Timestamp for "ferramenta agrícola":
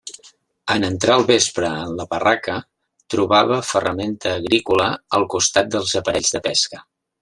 3.75-4.91